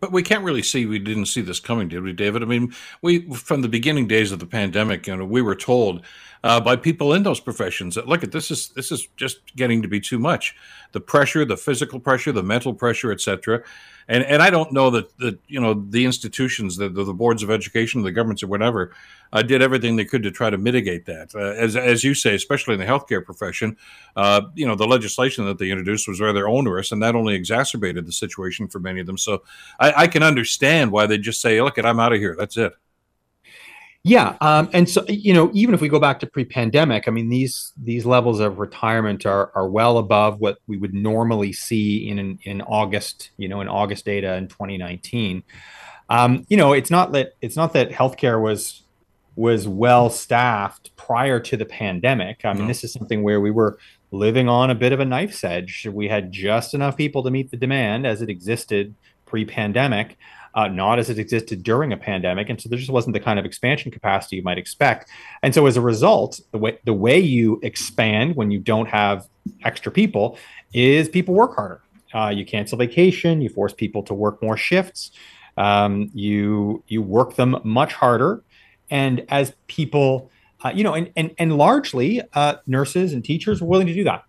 [0.00, 2.42] But we can't really see we didn't see this coming, did we, David?
[2.42, 6.02] I mean, we from the beginning days of the pandemic, you know, we were told
[6.44, 9.82] uh, by people in those professions that look at this is this is just getting
[9.82, 10.56] to be too much.
[10.92, 13.62] The pressure, the physical pressure, the mental pressure, etc.
[14.08, 17.42] And and I don't know that that you know the institutions, the the, the boards
[17.42, 18.92] of education, the governments, or whatever,
[19.32, 21.32] uh, did everything they could to try to mitigate that.
[21.34, 23.76] Uh, as as you say, especially in the healthcare profession,
[24.16, 28.04] uh, you know the legislation that they introduced was rather onerous, and that only exacerbated
[28.04, 29.18] the situation for many of them.
[29.18, 29.44] So
[29.78, 32.34] I, I can understand why they just say, "Look, at I'm out of here.
[32.36, 32.72] That's it."
[34.04, 37.28] Yeah, um, and so you know, even if we go back to pre-pandemic, I mean
[37.28, 42.38] these these levels of retirement are are well above what we would normally see in
[42.42, 45.44] in August, you know, in August data in 2019.
[46.08, 48.82] Um, you know, it's not that it's not that healthcare was
[49.36, 52.44] was well staffed prior to the pandemic.
[52.44, 52.68] I mean, no.
[52.68, 53.78] this is something where we were
[54.10, 55.86] living on a bit of a knife's edge.
[55.90, 58.94] We had just enough people to meet the demand as it existed
[59.26, 60.18] pre-pandemic
[60.54, 63.38] uh, not as it existed during a pandemic, and so there just wasn't the kind
[63.38, 65.08] of expansion capacity you might expect.
[65.42, 69.26] And so as a result, the way the way you expand when you don't have
[69.64, 70.38] extra people
[70.72, 71.82] is people work harder.
[72.14, 75.12] Uh, you cancel vacation, you force people to work more shifts,
[75.56, 78.42] um, you you work them much harder,
[78.90, 80.30] and as people,
[80.64, 84.04] uh, you know, and and and largely uh, nurses and teachers were willing to do
[84.04, 84.24] that.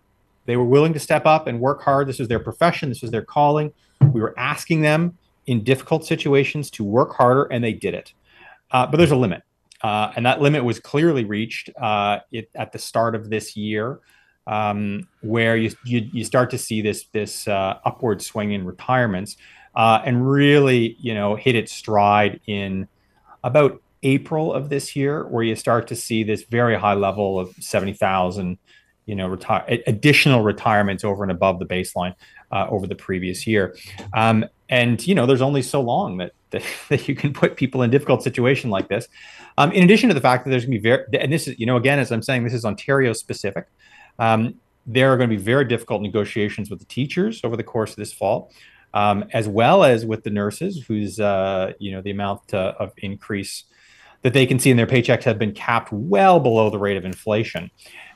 [0.46, 2.06] They were willing to step up and work hard.
[2.06, 2.88] This was their profession.
[2.88, 3.72] This was their calling.
[4.12, 8.12] We were asking them in difficult situations to work harder, and they did it.
[8.70, 9.42] Uh, but there's a limit,
[9.82, 14.00] uh, and that limit was clearly reached uh, it, at the start of this year,
[14.46, 19.36] um, where you, you, you start to see this this uh, upward swing in retirements,
[19.74, 22.88] uh, and really you know hit its stride in
[23.42, 27.54] about April of this year, where you start to see this very high level of
[27.60, 28.58] seventy thousand
[29.06, 32.14] you know retire additional retirements over and above the baseline
[32.50, 33.76] uh, over the previous year
[34.14, 37.82] um, and you know there's only so long that, that, that you can put people
[37.82, 39.08] in difficult situation like this.
[39.56, 41.58] Um, in addition to the fact that there's going to be very and this is
[41.58, 43.66] you know again as i'm saying this is ontario specific
[44.18, 44.54] um,
[44.86, 47.96] there are going to be very difficult negotiations with the teachers over the course of
[47.96, 48.50] this fall
[48.94, 52.92] um, as well as with the nurses whose uh, you know the amount uh, of
[52.98, 53.64] increase
[54.22, 57.04] that they can see in their paychecks have been capped well below the rate of
[57.04, 57.70] inflation.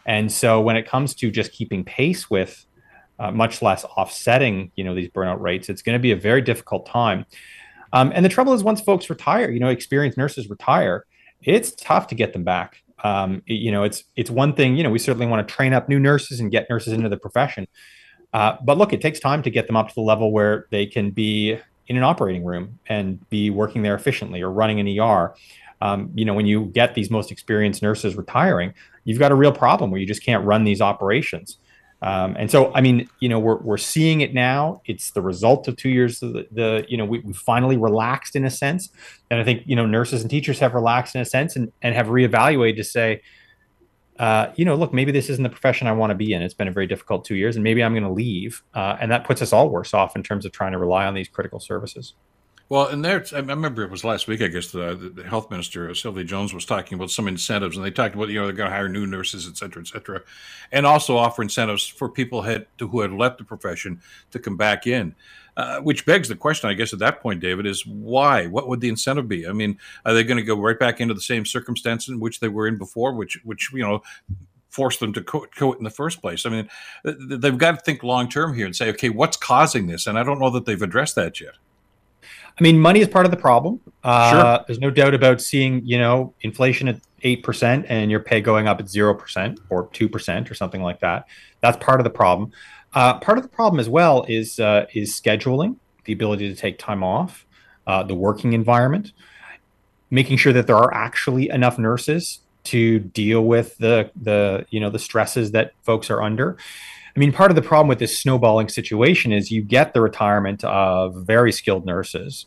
[0.07, 2.64] And so when it comes to just keeping pace with
[3.18, 6.40] uh, much less offsetting, you know, these burnout rates, it's going to be a very
[6.40, 7.26] difficult time.
[7.92, 11.07] Um, and the trouble is, once folks retire, you know, experienced nurses retire,
[11.42, 12.83] it's tough to get them back.
[13.04, 14.76] Um, you know, it's it's one thing.
[14.76, 17.16] You know, we certainly want to train up new nurses and get nurses into the
[17.16, 17.66] profession.
[18.33, 20.85] Uh, but look, it takes time to get them up to the level where they
[20.85, 25.35] can be in an operating room and be working there efficiently or running an ER.
[25.81, 29.52] Um, you know, when you get these most experienced nurses retiring, you've got a real
[29.52, 31.59] problem where you just can't run these operations.
[32.01, 34.83] Um, and so, I mean, you know, we're, we're seeing it now.
[34.85, 38.37] It's the result of two years of the, the you know, we, we finally relaxed
[38.37, 38.91] in a sense.
[39.31, 41.95] And I think, you know, nurses and teachers have relaxed in a sense and, and
[41.95, 43.23] have reevaluated to say,
[44.19, 46.43] uh, you know, look, maybe this isn't the profession I want to be in.
[46.43, 48.63] It's been a very difficult two years and maybe I'm going to leave.
[48.75, 51.15] Uh, and that puts us all worse off in terms of trying to rely on
[51.15, 52.15] these critical services.
[52.70, 55.88] Well, and there, I remember it was last week, I guess, the, the health minister,
[55.88, 58.54] uh, Sylvia Jones, was talking about some incentives, and they talked about, you know, they're
[58.54, 60.20] going to hire new nurses, et cetera, et cetera,
[60.70, 64.02] and also offer incentives for people had, who had left the profession
[64.33, 65.14] to come back in.
[65.57, 68.46] Uh, which begs the question, I guess, at that point, David, is why?
[68.46, 69.48] What would the incentive be?
[69.48, 72.38] I mean, are they going to go right back into the same circumstance in which
[72.38, 74.02] they were in before, which, which you know,
[74.68, 76.46] forced them to quit in the first place?
[76.46, 76.68] I mean,
[77.02, 80.07] they've got to think long term here and say, okay, what's causing this?
[80.07, 81.54] And I don't know that they've addressed that yet.
[82.59, 83.81] I mean, money is part of the problem.
[84.03, 84.64] Uh, sure.
[84.66, 88.81] There's no doubt about seeing, you know, inflation at 8% and your pay going up
[88.81, 91.27] at 0% or 2% or something like that.
[91.61, 92.51] That's part of the problem.
[92.94, 96.79] Uh, part of the problem as well is, uh, is scheduling, the ability to take
[96.79, 97.47] time off,
[97.87, 99.12] uh, the working environment,
[100.11, 104.90] making sure that there are actually enough nurses to deal with the, the, you know,
[104.90, 106.57] the stresses that folks are under.
[107.18, 110.62] I mean, part of the problem with this snowballing situation is you get the retirement
[110.62, 112.46] of very skilled nurses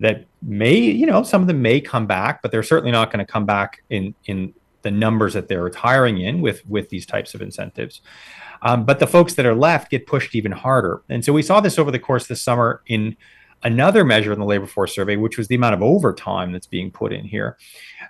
[0.00, 3.18] that may, you know, some of them may come back, but they're certainly not going
[3.18, 7.34] to come back in in the numbers that they're retiring in with with these types
[7.34, 8.00] of incentives.
[8.62, 11.60] Um, but the folks that are left get pushed even harder, and so we saw
[11.60, 13.18] this over the course the summer in
[13.64, 16.90] another measure in the labor force survey, which was the amount of overtime that's being
[16.90, 17.58] put in here.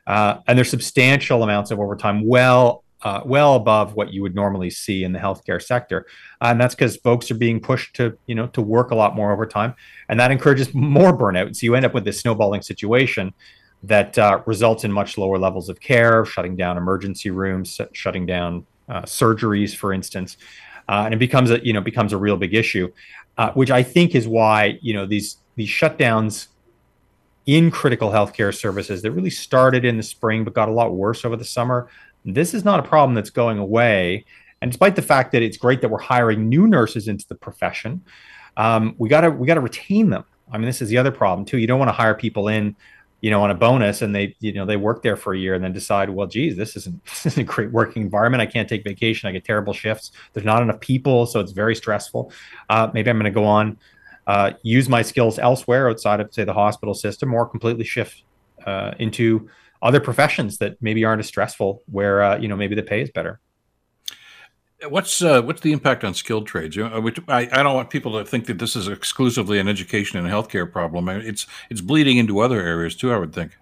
[0.06, 4.70] Uh, and there's substantial amounts of overtime, well uh, well above what you would normally
[4.70, 6.06] see in the healthcare sector,
[6.40, 9.14] uh, and that's because folks are being pushed to you know to work a lot
[9.14, 9.74] more overtime,
[10.08, 11.54] and that encourages more burnout.
[11.54, 13.34] So you end up with this snowballing situation
[13.82, 18.66] that uh, results in much lower levels of care, shutting down emergency rooms, shutting down
[18.88, 20.36] uh, surgeries, for instance,
[20.88, 22.90] uh, and it becomes a you know becomes a real big issue,
[23.36, 26.48] uh, which I think is why you know these these shutdowns
[27.46, 31.24] in critical healthcare services that really started in the spring but got a lot worse
[31.24, 31.88] over the summer
[32.26, 34.24] this is not a problem that's going away.
[34.60, 38.02] And despite the fact that it's great that we're hiring new nurses into the profession,
[38.56, 40.24] um, we gotta we gotta retain them.
[40.50, 41.58] I mean, this is the other problem too.
[41.58, 42.74] You don't want to hire people in,
[43.20, 45.54] you know, on a bonus and they you know they work there for a year
[45.54, 48.40] and then decide, well, geez, this isn't this isn't a great working environment.
[48.40, 49.28] I can't take vacation.
[49.28, 50.12] I get terrible shifts.
[50.32, 52.32] There's not enough people, so it's very stressful.
[52.70, 53.78] Uh, maybe I'm going to go on,
[54.26, 58.22] uh, use my skills elsewhere outside of say the hospital system, or completely shift
[58.66, 59.48] uh, into
[59.82, 63.10] other professions that maybe aren't as stressful where uh, you know maybe the pay is
[63.10, 63.40] better
[64.88, 66.76] what's uh, what's the impact on skilled trades?
[66.78, 70.70] I, I don't want people to think that this is exclusively an education and healthcare
[70.70, 71.08] problem.
[71.08, 73.12] It's it's bleeding into other areas too.
[73.12, 73.56] I would think.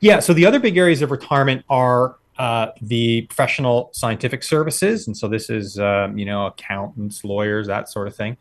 [0.00, 0.20] Yeah.
[0.20, 5.28] So the other big areas of retirement are uh, the professional scientific services, and so
[5.28, 8.36] this is um, you know accountants, lawyers, that sort of thing.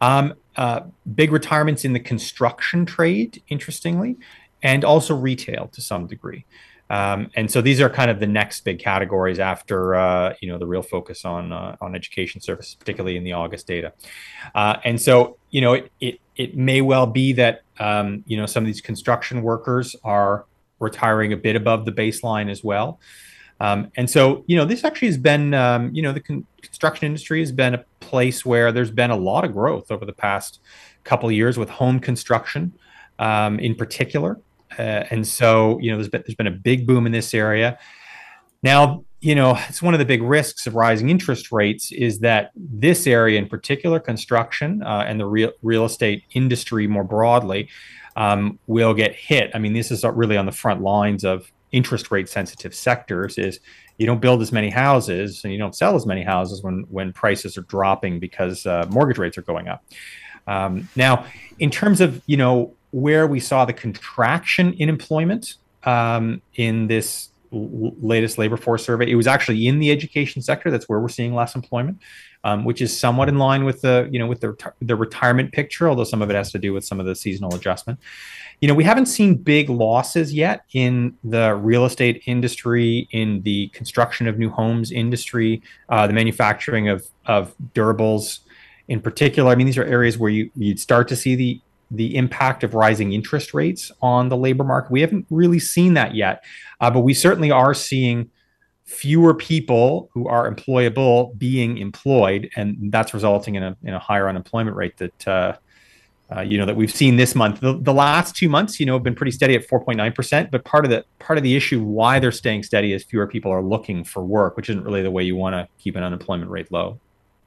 [0.00, 0.80] Um, uh,
[1.14, 4.16] big retirements in the construction trade, interestingly
[4.62, 6.44] and also retail to some degree.
[6.90, 10.58] Um, and so these are kind of the next big categories after uh, you know
[10.58, 13.94] the real focus on uh, on education services, particularly in the August data.
[14.54, 18.44] Uh, and so you know it, it it may well be that um, you know
[18.44, 20.44] some of these construction workers are
[20.80, 23.00] retiring a bit above the baseline as well.
[23.58, 27.06] Um, and so you know this actually has been um, you know the con- construction
[27.06, 30.60] industry has been a place where there's been a lot of growth over the past
[31.04, 32.74] couple years with home construction
[33.18, 34.38] um, in particular.
[34.78, 37.78] Uh, and so, you know, there's been, there's been a big boom in this area.
[38.62, 42.50] Now, you know, it's one of the big risks of rising interest rates is that
[42.56, 47.68] this area in particular, construction uh, and the real, real estate industry more broadly,
[48.16, 49.50] um, will get hit.
[49.54, 53.60] I mean, this is really on the front lines of interest rate sensitive sectors is
[53.98, 57.12] you don't build as many houses and you don't sell as many houses when when
[57.12, 59.84] prices are dropping because uh, mortgage rates are going up.
[60.46, 61.26] Um, now,
[61.58, 67.30] in terms of you know where we saw the contraction in employment um, in this
[67.52, 69.10] l- latest labor force survey.
[69.10, 70.70] It was actually in the education sector.
[70.70, 71.98] That's where we're seeing less employment,
[72.44, 75.88] um, which is somewhat in line with the you know with the the retirement picture,
[75.88, 77.98] although some of it has to do with some of the seasonal adjustment.
[78.60, 83.68] You know, we haven't seen big losses yet in the real estate industry, in the
[83.68, 88.40] construction of new homes industry, uh, the manufacturing of of durables
[88.88, 89.50] in particular.
[89.50, 91.60] I mean, these are areas where you you'd start to see the
[91.94, 94.90] the impact of rising interest rates on the labor market.
[94.90, 96.42] We haven't really seen that yet,
[96.80, 98.30] uh, but we certainly are seeing
[98.84, 104.28] fewer people who are employable being employed, and that's resulting in a in a higher
[104.28, 105.28] unemployment rate that.
[105.28, 105.56] Uh,
[106.34, 107.60] uh, you know that we've seen this month.
[107.60, 110.50] The, the last two months, you know, have been pretty steady at 4.9 percent.
[110.50, 113.52] But part of the part of the issue why they're staying steady is fewer people
[113.52, 116.50] are looking for work, which isn't really the way you want to keep an unemployment
[116.50, 116.98] rate low.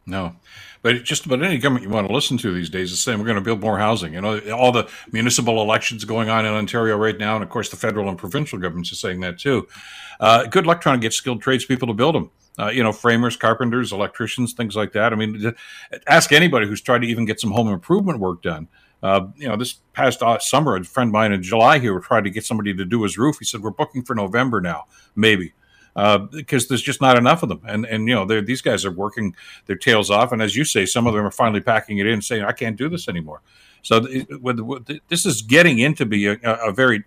[0.08, 0.36] No,
[0.84, 3.26] but just about any government you want to listen to these days is saying we're
[3.26, 4.14] going to build more housing.
[4.14, 7.70] You know, all the municipal elections going on in Ontario right now, and of course
[7.70, 9.68] the federal and provincial governments are saying that too.
[10.20, 12.30] Uh, good luck trying to get skilled tradespeople to build them.
[12.58, 15.12] Uh, you know, framers, carpenters, electricians, things like that.
[15.12, 15.53] I mean,
[16.08, 18.68] ask anybody who's tried to even get some home improvement work done.
[19.01, 22.24] Uh, you know, this past uh, summer, a friend of mine in July here tried
[22.24, 23.38] to get somebody to do his roof.
[23.39, 24.86] He said, "We're booking for November now,
[25.16, 25.53] maybe."
[25.96, 27.62] Uh, because there's just not enough of them.
[27.66, 29.34] And and you know these guys are working
[29.66, 32.22] their tails off, and as you say, some of them are finally packing it in,
[32.22, 33.41] saying, "I can't do this anymore."
[33.86, 34.00] So
[35.10, 37.04] this is getting into be a, a, very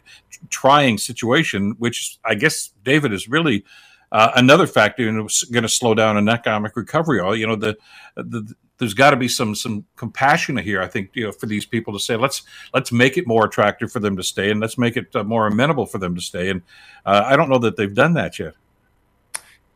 [0.48, 3.64] trying situation, which I guess David is really
[4.12, 7.18] uh, another factor and it's going to slow down an economic recovery.
[7.36, 7.76] You know, the,
[8.14, 10.80] the there's got to be some some compassion here.
[10.80, 13.90] I think you know for these people to say let's let's make it more attractive
[13.90, 16.48] for them to stay and let's make it uh, more amenable for them to stay.
[16.48, 16.62] And
[17.04, 18.54] uh, I don't know that they've done that yet.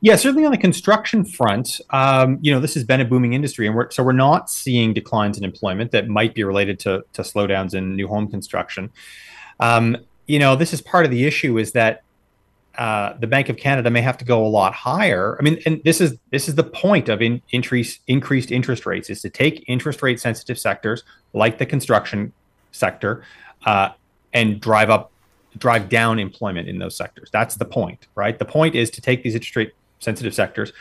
[0.04, 3.68] Yeah, certainly on the construction front, um, you know, this has been a booming industry,
[3.68, 7.22] and we're so we're not seeing declines in employment that might be related to to
[7.22, 8.90] slowdowns in new home construction.
[9.60, 9.96] Um,
[10.26, 12.02] you know, this is part of the issue is that
[12.76, 15.36] uh, the Bank of Canada may have to go a lot higher.
[15.38, 19.08] I mean, and this is this is the point of in, increase increased interest rates
[19.08, 22.32] is to take interest rate sensitive sectors like the construction
[22.72, 23.22] sector
[23.66, 23.90] uh,
[24.32, 25.12] and drive up
[25.58, 27.30] drive down employment in those sectors.
[27.30, 28.36] That's the point, right?
[28.36, 29.72] The point is to take these interest rate
[30.02, 30.72] sensitive sectors,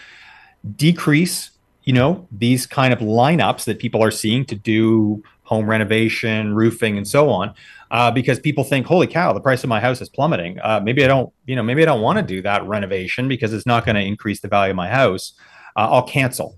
[0.76, 1.52] decrease,
[1.84, 6.98] you know, these kind of lineups that people are seeing to do home renovation, roofing,
[6.98, 7.54] and so on,
[7.90, 10.60] uh, because people think, "Holy cow, the price of my house is plummeting.
[10.62, 13.52] Uh, maybe I don't, you know, maybe I don't want to do that renovation because
[13.52, 15.34] it's not going to increase the value of my house.
[15.76, 16.56] Uh, I'll cancel."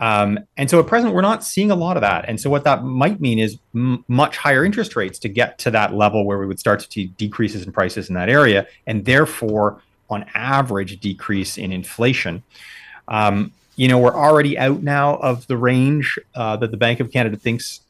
[0.00, 2.24] Um, and so at present, we're not seeing a lot of that.
[2.26, 5.70] And so what that might mean is m- much higher interest rates to get to
[5.70, 9.04] that level where we would start to see decreases in prices in that area, and
[9.04, 12.42] therefore on average decrease in inflation.
[13.08, 17.10] Um, you know, we're already out now of the range uh, that the Bank of
[17.10, 17.80] Canada thinks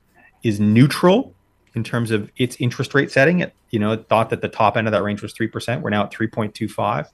[0.43, 1.35] is neutral
[1.75, 3.41] in terms of its interest rate setting.
[3.41, 5.83] It, you know, it thought that the top end of that range was 3%.
[5.83, 7.09] We're now at 3.25.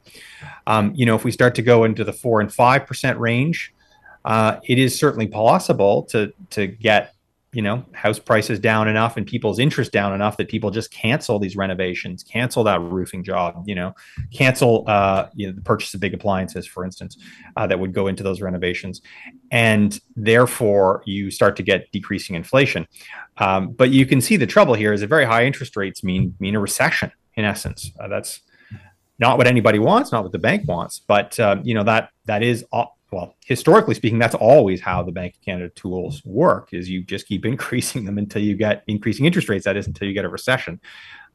[0.67, 3.73] Um, you know, if we start to go into the 4 and 5% range,
[4.25, 7.15] uh, it is certainly possible to to get
[7.53, 11.39] you know house prices down enough and people's interest down enough that people just cancel
[11.39, 13.93] these renovations cancel that roofing job you know
[14.33, 17.17] cancel uh, you know the purchase of big appliances for instance
[17.57, 19.01] uh, that would go into those renovations.
[19.51, 22.87] And therefore you start to get decreasing inflation.
[23.39, 26.35] Um, but you can see the trouble here is that very high interest rates mean
[26.41, 27.91] mean a recession in essence.
[27.99, 28.41] Uh, that's
[29.19, 32.43] not what anybody wants not what the bank wants but uh, you know that that
[32.43, 36.89] is all, well, historically speaking, that's always how the Bank of Canada tools work: is
[36.89, 39.65] you just keep increasing them until you get increasing interest rates.
[39.65, 40.81] That is until you get a recession,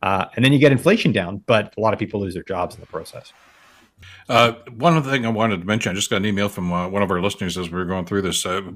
[0.02, 1.38] uh, and then you get inflation down.
[1.46, 3.34] But a lot of people lose their jobs in the process.
[4.28, 6.88] Uh, one other thing I wanted to mention, I just got an email from uh,
[6.90, 8.46] one of our listeners as we were going through this.
[8.46, 8.72] Uh,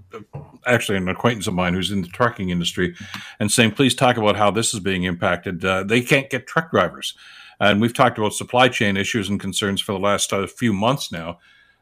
[0.65, 2.95] actually, an acquaintance of mine who's in the trucking industry,
[3.39, 5.63] and saying, "Please talk about how this is being impacted.
[5.63, 7.15] Uh, they can't get truck drivers."
[7.61, 11.11] And we've talked about supply chain issues and concerns for the last uh, few months
[11.11, 11.39] now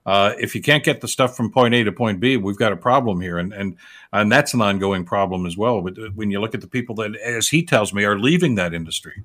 [0.07, 2.71] uh, if you can't get the stuff from point A to point B, we've got
[2.71, 3.75] a problem here, and and
[4.13, 5.81] and that's an ongoing problem as well.
[5.81, 8.73] But when you look at the people that, as he tells me, are leaving that
[8.73, 9.23] industry.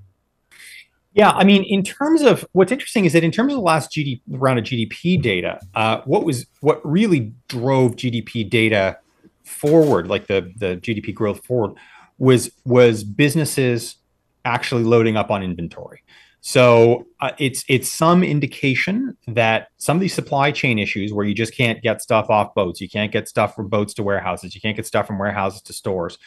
[1.14, 3.93] Yeah, I mean, in terms of what's interesting is that in terms of the last
[3.93, 8.99] GDP round of GDP data, uh, what was what really drove GDP data
[9.45, 11.76] forward, like the the GDP growth forward,
[12.18, 13.97] was was businesses
[14.45, 16.03] actually loading up on inventory.
[16.45, 21.34] So uh, it's it's some indication that some of these supply chain issues where you
[21.34, 24.61] just can't get stuff off boats, you can't get stuff from boats to warehouses, you
[24.61, 26.18] can't get stuff from warehouses to stores.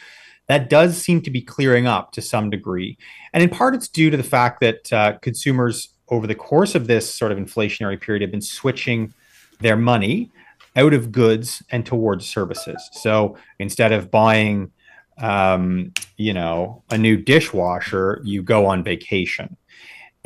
[0.48, 2.96] That does seem to be clearing up to some degree,
[3.34, 6.86] and in part it's due to the fact that uh, consumers over the course of
[6.86, 9.12] this sort of inflationary period have been switching
[9.60, 10.30] their money
[10.76, 12.88] out of goods and towards services.
[12.92, 14.70] So instead of buying,
[15.18, 19.58] um, you know, a new dishwasher, you go on vacation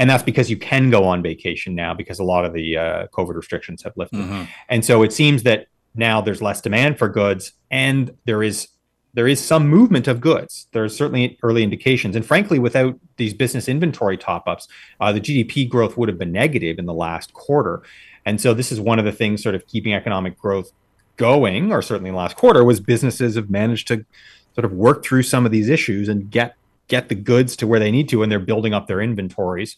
[0.01, 3.07] and that's because you can go on vacation now because a lot of the uh,
[3.09, 4.20] COVID restrictions have lifted.
[4.20, 4.44] Mm-hmm.
[4.70, 8.68] And so it seems that now there's less demand for goods, and there is
[9.12, 10.68] there is some movement of goods.
[10.72, 14.68] There's certainly early indications, and frankly, without these business inventory top ups,
[15.01, 17.82] uh, the GDP growth would have been negative in the last quarter.
[18.24, 20.72] And so this is one of the things sort of keeping economic growth
[21.18, 24.07] going, or certainly in the last quarter, was businesses have managed to
[24.55, 26.57] sort of work through some of these issues and get
[26.91, 29.76] get the goods to where they need to and they're building up their inventories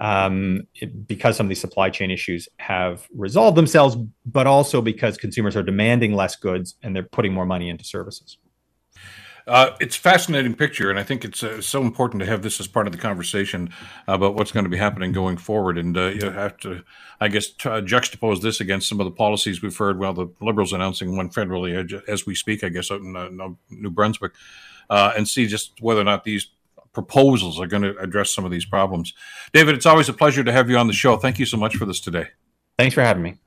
[0.00, 0.66] um,
[1.06, 3.96] because some of these supply chain issues have resolved themselves,
[4.26, 8.36] but also because consumers are demanding less goods and they're putting more money into services.
[9.48, 12.60] Uh, it's a fascinating picture, and I think it's uh, so important to have this
[12.60, 13.70] as part of the conversation
[14.06, 15.78] about what's going to be happening going forward.
[15.78, 16.82] And uh, you have to,
[17.18, 19.98] I guess, juxtapose this against some of the policies we've heard.
[19.98, 23.48] Well, the Liberals announcing one federally uh, as we speak, I guess, out in uh,
[23.70, 24.32] New Brunswick,
[24.90, 26.50] uh, and see just whether or not these
[26.92, 29.12] proposals are going to address some of these problems.
[29.52, 31.16] David, it's always a pleasure to have you on the show.
[31.16, 32.26] Thank you so much for this today.
[32.78, 33.38] Thanks for having me.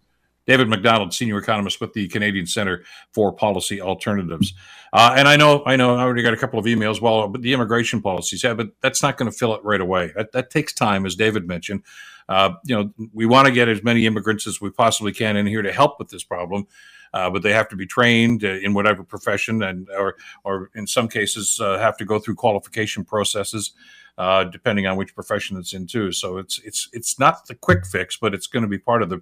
[0.48, 2.84] David Macdonald, senior economist with the Canadian Center
[3.14, 4.54] for Policy Alternatives.
[4.92, 7.00] Uh, and I know, I know, I already got a couple of emails.
[7.00, 10.12] Well, but the immigration policies, yeah, but that's not going to fill it right away.
[10.16, 11.84] That, that takes time, as David mentioned.
[12.28, 15.46] Uh, you know, we want to get as many immigrants as we possibly can in
[15.46, 16.66] here to help with this problem.
[17.14, 21.08] Uh, but they have to be trained in whatever profession, and or or in some
[21.08, 23.72] cases uh, have to go through qualification processes
[24.18, 26.12] uh, depending on which profession it's in too.
[26.12, 29.10] So it's it's it's not the quick fix, but it's going to be part of
[29.10, 29.22] the